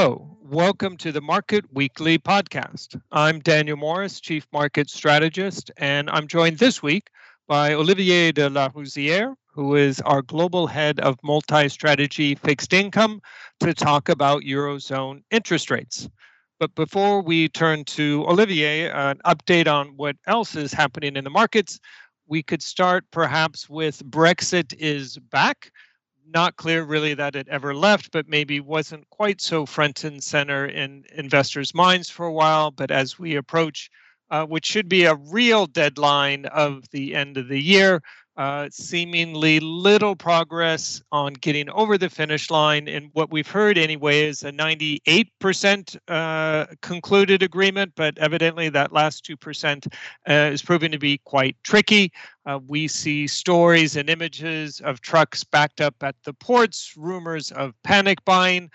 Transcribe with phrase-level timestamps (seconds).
[0.00, 3.00] Hello, welcome to the Market Weekly podcast.
[3.10, 7.10] I'm Daniel Morris, Chief Market Strategist, and I'm joined this week
[7.48, 13.20] by Olivier de Larouzière, who is our Global Head of Multi Strategy Fixed Income,
[13.58, 16.08] to talk about Eurozone interest rates.
[16.60, 21.30] But before we turn to Olivier, an update on what else is happening in the
[21.30, 21.80] markets,
[22.28, 25.72] we could start perhaps with Brexit is back
[26.32, 30.66] not clear really that it ever left, but maybe wasn't quite so front and center
[30.66, 32.70] in investors' minds for a while.
[32.70, 33.90] But as we approach,
[34.30, 38.02] uh, which should be a real deadline of the end of the year,
[38.38, 42.86] uh, seemingly little progress on getting over the finish line.
[42.86, 49.26] And what we've heard anyway is a 98% uh, concluded agreement, but evidently that last
[49.26, 49.92] 2%
[50.28, 52.12] uh, is proving to be quite tricky.
[52.46, 57.74] Uh, we see stories and images of trucks backed up at the ports, rumors of
[57.82, 58.70] panic buying.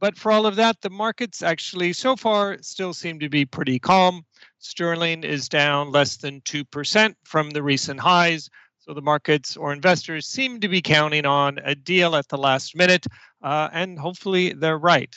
[0.00, 3.78] But for all of that, the markets actually so far still seem to be pretty
[3.78, 4.26] calm.
[4.58, 8.50] Sterling is down less than 2% from the recent highs.
[8.88, 12.74] So the markets or investors seem to be counting on a deal at the last
[12.74, 13.06] minute,
[13.42, 15.14] uh, and hopefully they're right.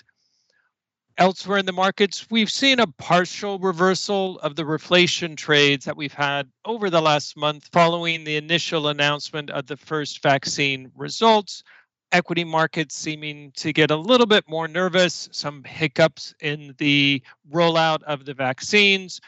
[1.17, 6.14] Elsewhere in the markets, we've seen a partial reversal of the reflation trades that we've
[6.14, 11.64] had over the last month following the initial announcement of the first vaccine results.
[12.11, 18.03] Equity markets seeming to get a little bit more nervous, some hiccups in the rollout
[18.03, 19.22] of the vaccines,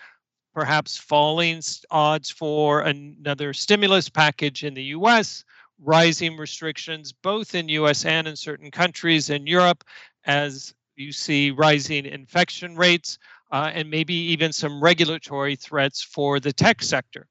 [0.54, 5.44] perhaps falling odds for another stimulus package in the US,
[5.82, 9.84] rising restrictions both in US and in certain countries in Europe
[10.26, 13.18] as you see rising infection rates
[13.52, 17.28] uh, and maybe even some regulatory threats for the tech sector.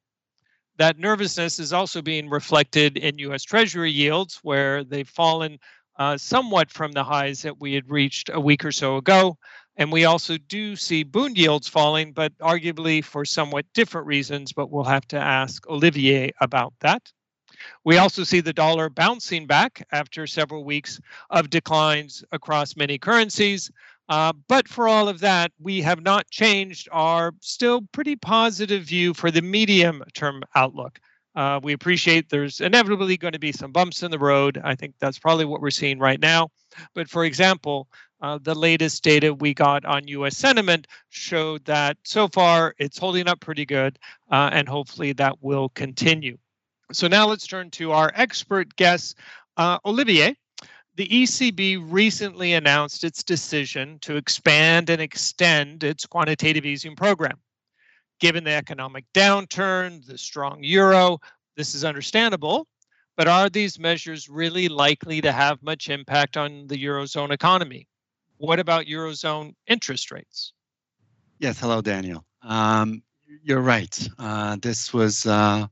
[0.79, 5.59] That nervousness is also being reflected in US Treasury yields, where they've fallen
[5.99, 9.37] uh, somewhat from the highs that we had reached a week or so ago.
[9.77, 14.71] And we also do see bond yields falling, but arguably for somewhat different reasons, but
[14.71, 17.11] we'll have to ask Olivier about that.
[17.85, 23.71] We also see the dollar bouncing back after several weeks of declines across many currencies.
[24.09, 29.15] Uh, but for all of that, we have not changed our still pretty positive view
[29.15, 31.01] for the medium term outlook.
[31.35, 34.61] Uh, we appreciate there's inevitably going to be some bumps in the road.
[34.63, 36.51] I think that's probably what we're seeing right now.
[36.95, 37.89] But for example,
[38.23, 43.29] uh, the latest data we got on US sentiment showed that so far it's holding
[43.29, 43.99] up pretty good,
[44.31, 46.39] uh, and hopefully that will continue.
[46.93, 49.19] So now let's turn to our expert guest,
[49.57, 50.37] uh, Olivier.
[50.95, 57.39] The ECB recently announced its decision to expand and extend its quantitative easing program.
[58.21, 61.19] Given the economic downturn, the strong euro,
[61.57, 62.69] this is understandable,
[63.17, 67.89] but are these measures really likely to have much impact on the Eurozone economy?
[68.43, 70.53] What about Eurozone interest rates?
[71.39, 72.25] Yes, hello, Daniel.
[72.43, 73.01] Um,
[73.45, 73.97] you're right.
[74.19, 75.69] Uh, this was uh,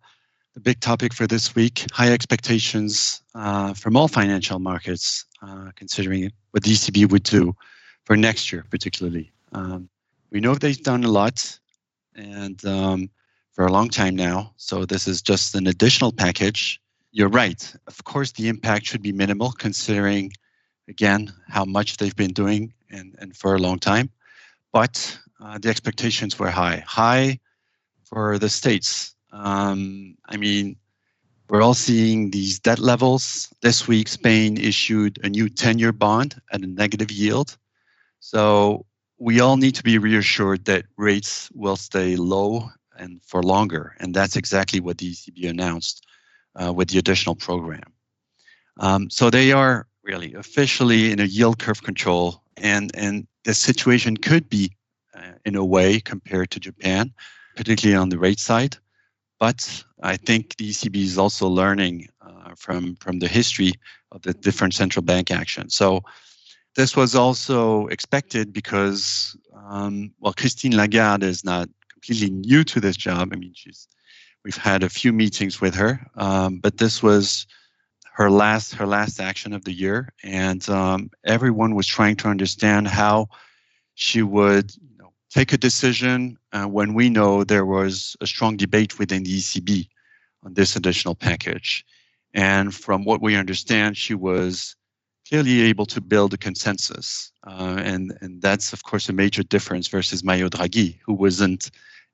[0.55, 1.85] the big topic for this week.
[1.91, 7.57] High expectations uh, from all financial markets, uh, considering what the ECB would do
[8.05, 9.33] for next year, particularly.
[9.51, 9.89] Um,
[10.31, 11.59] we know they've done a lot
[12.15, 13.11] and um,
[13.51, 14.53] for a long time now.
[14.59, 16.81] So this is just an additional package.
[17.11, 17.75] You're right.
[17.89, 20.31] Of course, the impact should be minimal considering
[20.91, 24.11] again how much they've been doing and, and for a long time.
[24.73, 27.39] But uh, the expectations were high, high
[28.05, 29.15] for the states.
[29.33, 30.77] Um, I mean,
[31.49, 33.49] we're all seeing these debt levels.
[33.63, 37.57] This week, Spain issued a new 10 year bond at a negative yield.
[38.21, 38.85] So
[39.19, 43.97] we all need to be reassured that rates will stay low and for longer.
[44.01, 46.07] And that's exactly what the ECB announced
[46.55, 47.93] uh, with the additional program.
[48.79, 54.17] Um, so they are really officially in a yield curve control and and the situation
[54.17, 54.65] could be
[55.15, 57.05] uh, in a way compared to Japan
[57.57, 58.77] particularly on the rate side.
[59.39, 59.61] But
[60.03, 63.73] I think the ECB is also learning uh, from from the history
[64.15, 65.71] of the different central bank actions.
[65.77, 66.03] So
[66.79, 69.37] this was also expected because
[69.69, 73.25] um, well Christine Lagarde is not completely new to this job.
[73.33, 73.89] I mean she's
[74.45, 75.93] we've had a few meetings with her
[76.27, 77.47] um, but this was
[78.21, 82.87] her last her last action of the year, and um, everyone was trying to understand
[82.87, 83.27] how
[83.95, 88.59] she would you know, take a decision uh, when we know there was a strong
[88.59, 89.89] debate within the ECB
[90.45, 91.83] on this additional package.
[92.35, 94.77] And from what we understand, she was
[95.27, 99.89] clearly able to build a consensus, uh, and and that's of course a major difference
[99.89, 101.71] versus Mario Draghi, who wasn't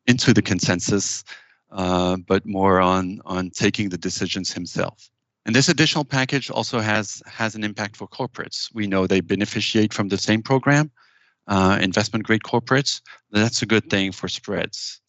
[0.06, 1.24] into the consensus,
[1.72, 5.10] uh, but more on on taking the decisions himself.
[5.46, 8.68] And this additional package also has has an impact for corporates.
[8.74, 10.90] We know they beneficiate from the same program,
[11.46, 13.00] uh, investment grade corporates.
[13.30, 15.00] That's a good thing for spreads.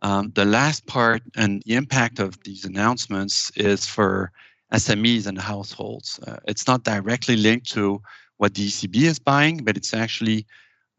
[0.00, 4.30] Um, the last part and the impact of these announcements is for
[4.72, 6.20] SMEs and households.
[6.20, 8.00] Uh, it's not directly linked to
[8.36, 10.46] what the ECB is buying, but it's actually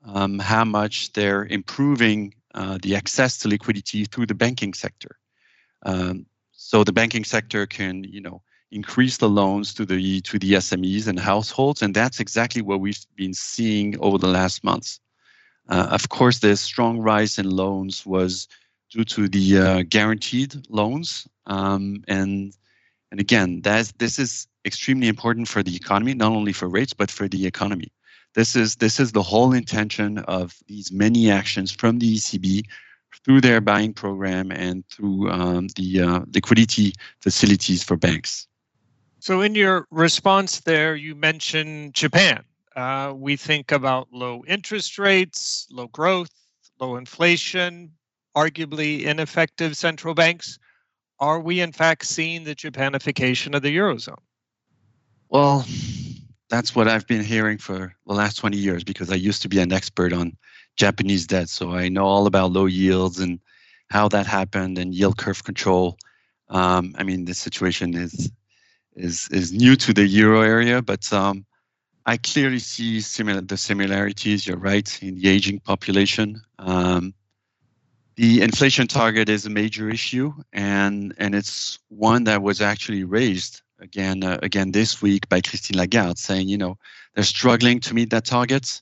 [0.05, 5.17] um, how much they're improving uh, the access to liquidity through the banking sector.
[5.85, 8.41] Um, so the banking sector can, you know,
[8.73, 13.05] increase the loans to the to the SMEs and households, and that's exactly what we've
[13.15, 14.99] been seeing over the last months.
[15.69, 18.47] Uh, of course, the strong rise in loans was
[18.89, 22.53] due to the uh, guaranteed loans, um, and
[23.11, 27.11] and again, that's this is extremely important for the economy, not only for rates but
[27.11, 27.91] for the economy.
[28.33, 32.63] This is this is the whole intention of these many actions from the ECB
[33.23, 38.47] through their buying program and through um, the uh, liquidity facilities for banks.
[39.23, 42.43] So, in your response there, you mentioned Japan.
[42.75, 46.29] Uh, we think about low interest rates, low growth,
[46.77, 47.93] low inflation,
[48.35, 50.59] arguably ineffective central banks.
[51.21, 54.19] Are we, in fact, seeing the Japanification of the Eurozone?
[55.29, 55.65] Well,
[56.49, 59.59] that's what I've been hearing for the last 20 years because I used to be
[59.59, 60.35] an expert on
[60.75, 61.47] Japanese debt.
[61.47, 63.39] So I know all about low yields and
[63.89, 65.97] how that happened and yield curve control.
[66.49, 68.29] Um, I mean, the situation is
[68.95, 71.45] is is new to the euro area, but um,
[72.05, 74.45] I clearly see similar the similarities.
[74.45, 76.41] You're right in the aging population.
[76.59, 77.13] Um,
[78.15, 83.61] the inflation target is a major issue, and and it's one that was actually raised
[83.79, 86.77] again uh, again this week by Christine Lagarde, saying you know
[87.15, 88.81] they're struggling to meet that target,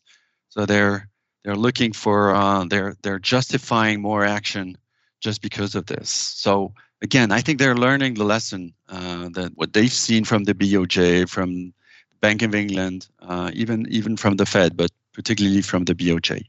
[0.50, 1.10] so they're
[1.44, 4.78] they're looking for uh, they're they're justifying more action
[5.22, 6.10] just because of this.
[6.10, 10.54] So again, I think they're learning the lesson uh, that what they've seen from the
[10.54, 11.74] BOJ, from
[12.22, 16.44] Bank of England, uh, even even from the Fed, but particularly from the BOJ,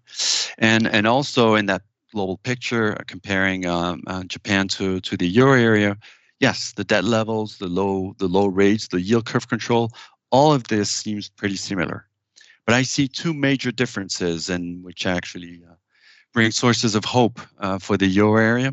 [0.58, 1.82] and and also in that
[2.12, 5.96] global picture, uh, comparing um, uh, Japan to to the euro area.
[6.40, 9.90] Yes, the debt levels, the low the low rates, the yield curve control,
[10.30, 12.06] all of this seems pretty similar.
[12.66, 15.74] But I see two major differences, and which actually uh,
[16.32, 18.72] bring sources of hope uh, for the euro area.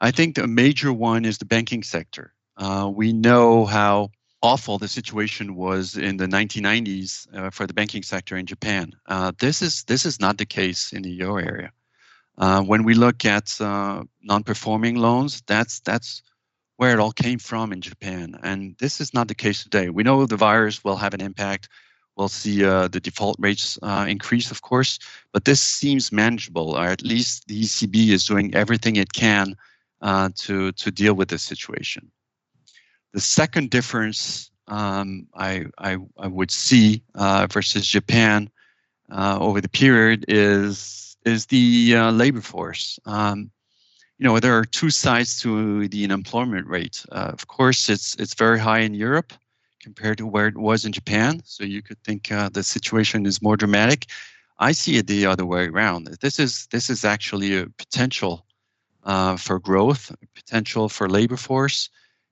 [0.00, 2.32] I think the major one is the banking sector.
[2.56, 4.10] Uh, we know how
[4.42, 8.92] awful the situation was in the 1990s uh, for the banking sector in Japan.
[9.06, 11.72] Uh, this is this is not the case in the euro area.
[12.38, 16.22] Uh, when we look at non-performing loans, that's that's
[16.76, 19.88] where it all came from in Japan, and this is not the case today.
[19.88, 21.70] We know the virus will have an impact
[22.16, 24.98] We'll see uh, the default rates uh, increase, of course,
[25.32, 29.54] but this seems manageable, or at least the ECB is doing everything it can
[30.02, 32.10] uh, to, to deal with this situation.
[33.12, 38.50] The second difference um, I, I, I, would see uh, versus Japan
[39.10, 42.98] uh, over the period is, is the uh, labor force.
[43.06, 43.50] Um,
[44.18, 47.04] you know, there are two sides to the unemployment rate.
[47.12, 49.32] of course, it's, it's very high in Europe
[49.86, 51.40] compared to where it was in Japan.
[51.44, 54.06] So you could think uh, the situation is more dramatic.
[54.58, 56.08] I see it the other way around.
[56.20, 58.45] This is this is actually a potential
[59.06, 61.88] uh, for growth, potential for labor force,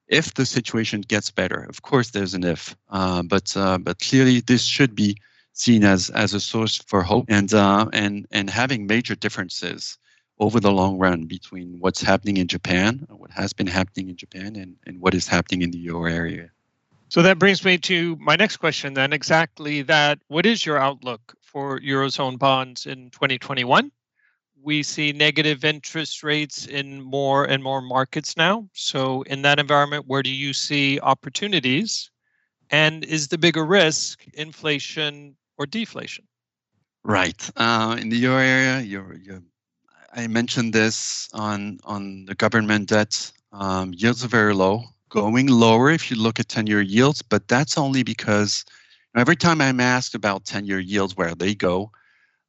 [0.08, 1.64] if the situation gets better.
[1.64, 5.16] Of course, there's an if, uh, but uh, but clearly this should be
[5.52, 9.96] seen as as a source for hope and uh, and and having major differences
[10.40, 14.56] over the long run between what's happening in Japan, what has been happening in Japan,
[14.56, 16.50] and, and what is happening in the euro area.
[17.08, 20.18] So that brings me to my next question then exactly that.
[20.26, 23.92] What is your outlook for Eurozone bonds in 2021?
[24.64, 28.66] We see negative interest rates in more and more markets now.
[28.72, 32.10] So, in that environment, where do you see opportunities?
[32.70, 36.24] And is the bigger risk inflation or deflation?
[37.04, 37.50] Right.
[37.56, 39.42] Uh, in the euro area, you're, you're,
[40.14, 43.30] I mentioned this on, on the government debt.
[43.52, 47.46] Um, yields are very low going lower if you look at 10 year yields, but
[47.46, 48.64] that's only because
[49.14, 51.92] every time I'm asked about 10 year yields, where they go,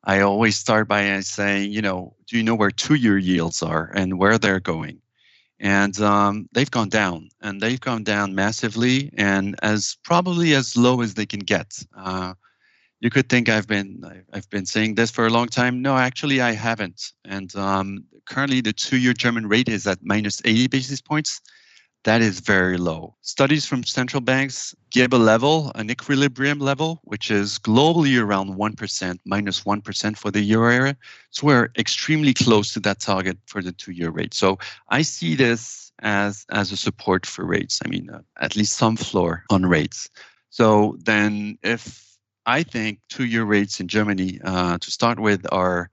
[0.05, 3.91] I always start by saying, you know, do you know where two year yields are
[3.95, 5.01] and where they're going?
[5.59, 11.01] And um, they've gone down, and they've gone down massively, and as probably as low
[11.01, 11.79] as they can get.
[11.95, 12.33] Uh,
[13.00, 15.81] you could think I've been I've been saying this for a long time.
[15.81, 17.13] No, actually, I haven't.
[17.24, 21.41] And um, currently, the two-year German rate is at minus 80 basis points
[22.05, 23.15] that is very low.
[23.21, 29.19] Studies from central banks give a level, an equilibrium level, which is globally around 1%,
[29.25, 29.81] minus 1
[30.15, 30.95] for the euro area.
[31.31, 34.35] So we're extremely close to that target for the two year rate.
[34.35, 34.59] So
[34.89, 37.81] I see this as as a support for rates.
[37.83, 40.09] I mean, uh, at least some floor on rates.
[40.50, 45.89] So then, if I think two-year rates in Germany uh, to start with are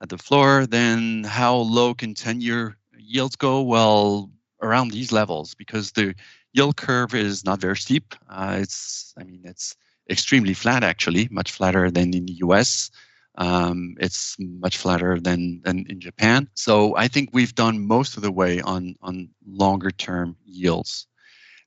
[0.00, 3.62] at the floor, then how low can 10-year yields go?
[3.62, 4.30] Well,
[4.62, 6.14] around these levels because the
[6.52, 8.14] yield curve is not very steep.
[8.28, 9.76] Uh, it's, I mean, it's
[10.10, 12.90] extremely flat actually, much flatter than in the US.
[13.36, 16.48] Um, it's much flatter than, than in Japan.
[16.54, 21.06] So I think we've done most of the way on, on longer term yields.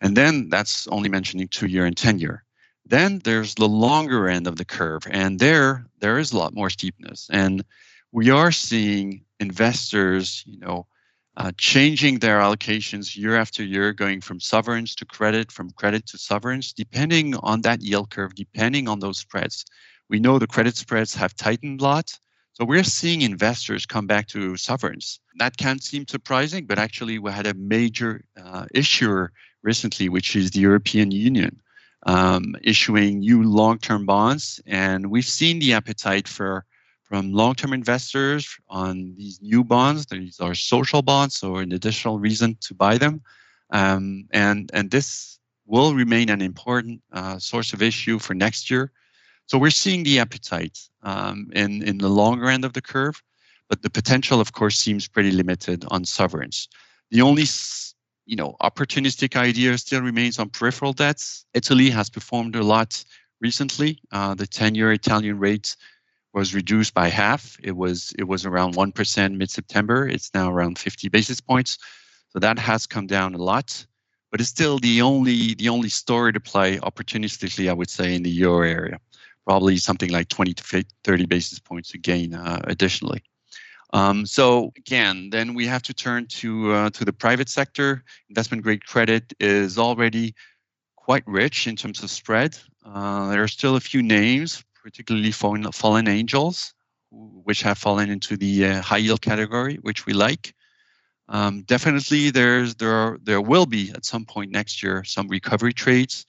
[0.01, 2.43] And then that's only mentioning two year and 10 year.
[2.85, 6.69] Then there's the longer end of the curve, and there there is a lot more
[6.69, 7.29] steepness.
[7.31, 7.63] And
[8.11, 10.87] we are seeing investors, you know,
[11.37, 16.17] uh, changing their allocations year after year, going from sovereigns to credit, from credit to
[16.17, 19.65] sovereigns, depending on that yield curve, depending on those spreads.
[20.09, 22.17] We know the credit spreads have tightened a lot.
[22.53, 25.21] So we're seeing investors come back to sovereigns.
[25.37, 29.31] That can't seem surprising, but actually we had a major uh, issuer
[29.63, 31.61] recently, which is the European Union,
[32.05, 36.65] um, issuing new long-term bonds, and we've seen the appetite for
[37.11, 40.05] from long-term investors on these new bonds.
[40.05, 43.21] These are social bonds, so an additional reason to buy them.
[43.71, 48.93] Um, and, and this will remain an important uh, source of issue for next year.
[49.47, 53.21] So we're seeing the appetite um, in, in the longer end of the curve,
[53.67, 56.69] but the potential, of course, seems pretty limited on sovereigns.
[57.09, 57.43] The only
[58.25, 61.45] you know, opportunistic idea still remains on peripheral debts.
[61.53, 63.03] Italy has performed a lot
[63.41, 63.99] recently.
[64.13, 65.75] Uh, the 10-year Italian rate
[66.33, 67.57] was reduced by half.
[67.63, 70.07] It was it was around one percent mid-September.
[70.07, 71.77] It's now around 50 basis points.
[72.29, 73.85] So that has come down a lot,
[74.31, 78.23] but it's still the only the only story to play opportunistically, I would say, in
[78.23, 78.99] the euro area.
[79.45, 83.23] Probably something like 20 to 30 basis points to gain uh, additionally.
[83.93, 88.03] Um, so again, then we have to turn to uh, to the private sector.
[88.29, 90.33] Investment grade credit is already
[90.95, 92.57] quite rich in terms of spread.
[92.85, 96.73] Uh, there are still a few names, particularly fallen, fallen angels,
[97.11, 100.53] which have fallen into the uh, high yield category, which we like.
[101.29, 105.73] Um, definitely, there's there are, there will be at some point next year some recovery
[105.73, 106.25] trades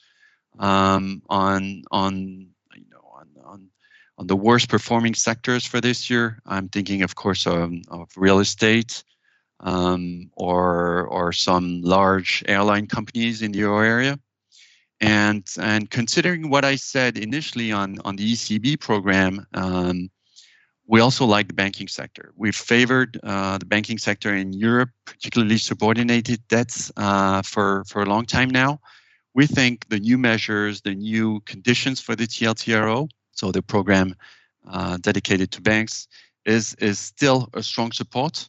[0.59, 3.69] um, on on you know on, on
[4.19, 6.39] on the worst performing sectors for this year.
[6.47, 9.03] I'm thinking, of course, of, of real estate
[9.61, 14.19] um, or or some large airline companies in the euro area.
[15.03, 20.09] And, and considering what I said initially on, on the ECB program, um,
[20.87, 22.33] we also like the banking sector.
[22.37, 28.07] We've favored uh, the banking sector in Europe, particularly subordinated debts, uh, for, for a
[28.07, 28.81] long time now.
[29.35, 34.15] We think the new measures, the new conditions for the TLTRO, so the program
[34.71, 36.07] uh, dedicated to banks,
[36.45, 38.49] is, is still a strong support.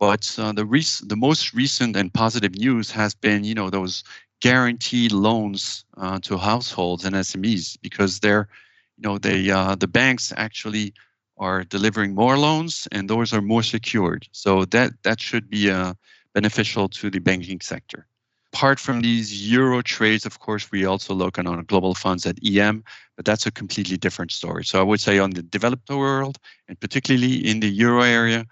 [0.00, 4.02] But uh, the, rec- the most recent and positive news has been, you know, those
[4.40, 8.48] guaranteed loans uh, to households and SMEs because they're,
[8.96, 10.94] you know, they uh, the banks actually
[11.36, 14.28] are delivering more loans and those are more secured.
[14.32, 15.94] So that that should be uh,
[16.34, 18.06] beneficial to the banking sector.
[18.52, 22.38] Apart from these euro trades, of course, we also look on, on global funds at
[22.44, 22.82] EM,
[23.14, 24.64] but that's a completely different story.
[24.64, 28.46] So I would say on the developed world, and particularly in the euro area,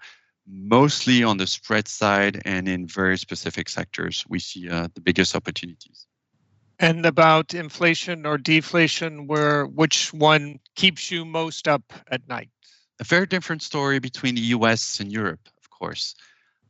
[0.47, 5.35] mostly on the spread side and in very specific sectors, we see uh, the biggest
[5.35, 6.07] opportunities.
[6.79, 12.49] And about inflation or deflation, where which one keeps you most up at night?
[12.99, 16.15] A very different story between the US and Europe, of course.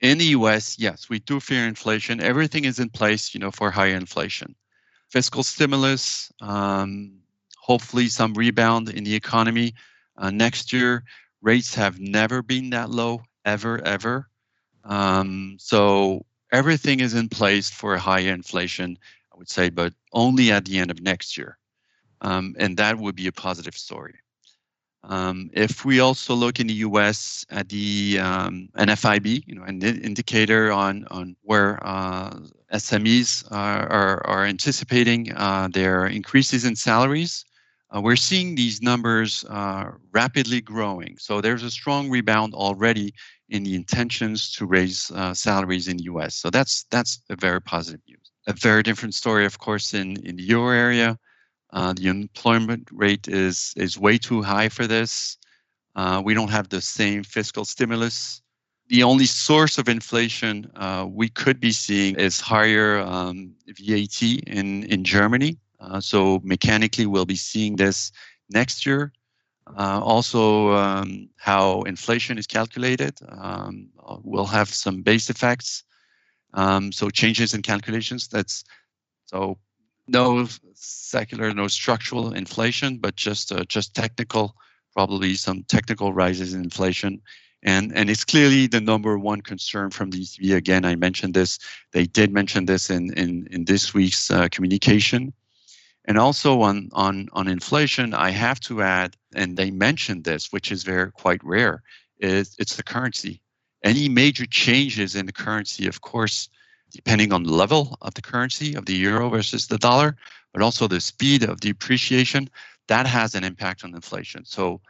[0.02, 2.22] In the US, yes, we do fear inflation.
[2.22, 4.56] Everything is in place, you know, for higher inflation.
[5.10, 7.20] Fiscal stimulus, um,
[7.58, 9.74] hopefully some rebound in the economy.
[10.18, 11.04] Uh, next year,
[11.42, 14.30] rates have never been that low ever, ever.
[14.84, 18.98] Um, so everything is in place for a higher inflation,
[19.34, 21.58] I would say, but only at the end of next year.
[22.22, 24.16] Um, and that would be a positive story.
[25.04, 27.46] Um, if we also look in the U.S.
[27.50, 32.32] at the um, NFIB, you know, an indicator on on where uh,
[32.74, 37.46] SMEs are, are, are anticipating uh, their increases in salaries,
[37.96, 41.16] uh, we're seeing these numbers uh, rapidly growing.
[41.20, 43.14] So there's a strong rebound already
[43.50, 46.36] in the intentions to raise uh, salaries in the US.
[46.36, 48.32] So that's that's a very positive news.
[48.48, 51.18] A very different story, of course, in, in the euro area.
[51.72, 55.38] Uh, the unemployment rate is is way too high for this.
[55.96, 58.42] Uh, we don't have the same fiscal stimulus.
[58.90, 64.84] The only source of inflation uh, we could be seeing is higher um, VAT in,
[64.84, 65.58] in Germany.
[65.80, 68.12] Uh, so mechanically, we'll be seeing this
[68.50, 69.12] next year.
[69.76, 73.18] Uh, also, um, how inflation is calculated.
[73.28, 73.90] Um,
[74.24, 75.84] we'll have some base effects.
[76.54, 78.28] Um, so changes in calculations.
[78.28, 78.64] That's
[79.26, 79.58] so
[80.08, 84.56] no secular, no structural inflation, but just uh, just technical,
[84.94, 87.22] probably some technical rises in inflation.
[87.64, 90.56] And, and it's clearly the number one concern from the ECB.
[90.56, 91.60] Again, I mentioned this.
[91.92, 95.34] They did mention this in, in, in this week's uh, communication.
[96.06, 100.72] And also on, on, on inflation, I have to add, and they mentioned this, which
[100.72, 101.84] is very quite rare,
[102.20, 103.40] is it's the currency.
[103.84, 106.50] Any major changes in the currency, of course,
[106.92, 110.18] depending on the level of the currency of the euro versus the dollar,
[110.54, 112.50] but also the speed of depreciation,
[112.88, 114.44] that has an impact on inflation.
[114.46, 114.82] So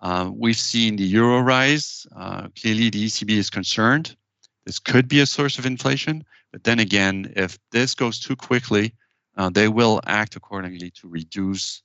[0.00, 2.06] uh, we've seen the euro rise.
[2.16, 4.16] Uh, clearly, the ECB is concerned.
[4.66, 6.24] This could be a source of inflation.
[6.50, 8.92] But then again, if this goes too quickly,
[9.36, 11.82] uh, they will act accordingly to reduce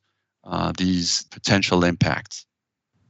[0.48, 2.46] uh, these potential impacts.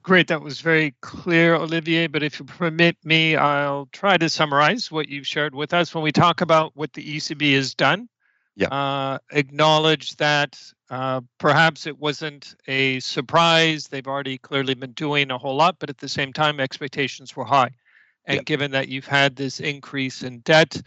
[0.04, 2.08] Great, that was very clear, Olivier.
[2.08, 5.94] But if you permit me, I'll try to summarize what you've shared with us.
[5.94, 8.08] When we talk about what the ECB has done,
[8.58, 8.70] yeah.
[8.70, 13.88] Uh, acknowledge that uh, perhaps it wasn't a surprise.
[13.88, 17.46] They've already clearly been doing a whole lot, but at the same time, expectations were
[17.46, 17.70] high.
[18.26, 18.44] And yeah.
[18.44, 20.82] given that you've had this increase in debt,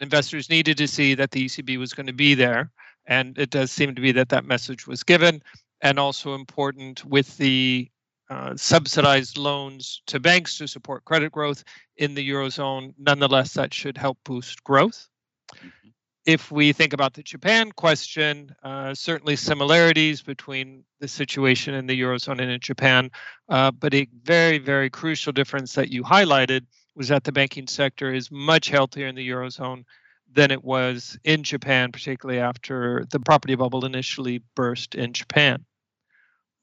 [0.00, 2.70] investors needed to see that the ECB was going to be there.
[3.06, 5.42] And it does seem to be that that message was given.
[5.82, 7.90] And also important with the
[8.32, 11.64] uh, subsidized loans to banks to support credit growth
[11.98, 12.94] in the Eurozone.
[12.96, 15.06] Nonetheless, that should help boost growth.
[15.54, 15.88] Mm-hmm.
[16.24, 22.00] If we think about the Japan question, uh, certainly similarities between the situation in the
[22.00, 23.10] Eurozone and in Japan,
[23.50, 28.14] uh, but a very, very crucial difference that you highlighted was that the banking sector
[28.14, 29.84] is much healthier in the Eurozone
[30.32, 35.66] than it was in Japan, particularly after the property bubble initially burst in Japan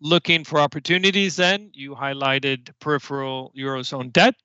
[0.02, 1.70] looking for opportunities then.
[1.74, 4.36] You highlighted peripheral eurozone debt.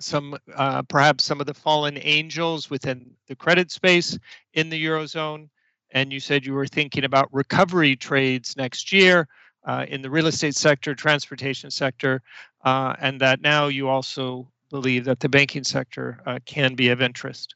[0.00, 4.18] Some uh, perhaps some of the fallen angels within the credit space
[4.54, 5.48] in the eurozone.
[5.92, 9.28] And you said you were thinking about recovery trades next year
[9.64, 12.22] uh, in the real estate sector transportation sector
[12.64, 17.02] uh, and that now you also believe that the banking sector uh, can be of
[17.02, 17.54] interest.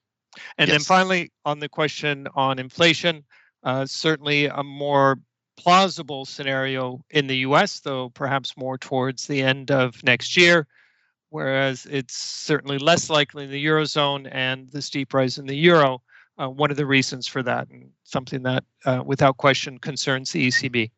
[0.58, 0.74] And yes.
[0.74, 3.24] then finally on the question on inflation
[3.64, 5.18] uh, certainly a more
[5.56, 10.66] plausible scenario in the US, though perhaps more towards the end of next year,
[11.30, 16.02] whereas it's certainly less likely in the Eurozone and the steep rise in the Euro.
[16.38, 20.48] Uh, one of the reasons for that, and something that, uh, without question, concerns the
[20.48, 20.90] ECB.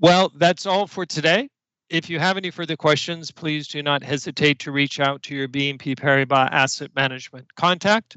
[0.00, 1.50] Well, that's all for today.
[1.90, 5.48] If you have any further questions, please do not hesitate to reach out to your
[5.48, 8.16] BNP Paribas Asset Management contact.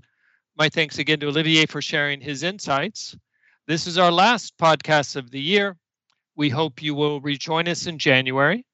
[0.58, 3.16] My thanks again to Olivier for sharing his insights.
[3.72, 5.78] This is our last podcast of the year.
[6.36, 8.66] We hope you will rejoin us in January.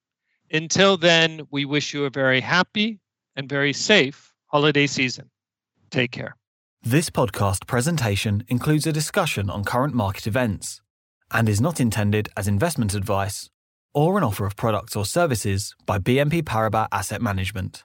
[0.50, 2.98] Until then, we wish you a very happy
[3.36, 5.30] and very safe holiday season.
[5.92, 6.34] Take care.
[6.82, 10.80] This podcast presentation includes a discussion on current market events
[11.30, 13.48] and is not intended as investment advice
[13.94, 17.84] or an offer of products or services by BNP Paribas Asset Management.